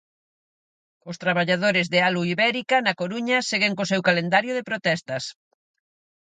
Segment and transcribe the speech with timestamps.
[1.09, 5.23] Os traballadores de Alu Ibérica, na Coruña, seguen co seu calendario de protestas.